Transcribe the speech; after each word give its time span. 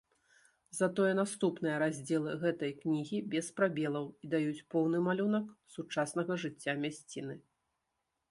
Затое 0.77 1.09
наступныя 1.17 1.73
раздзелы 1.83 2.31
гэтай 2.43 2.71
кнігі 2.79 3.19
без 3.35 3.51
прабелаў 3.61 4.05
і 4.27 4.31
даюць 4.33 4.65
поўны 4.75 4.97
малюнак 5.09 5.45
сучаснага 5.77 6.39
жыцця 6.45 6.73
мясціны. 6.87 7.35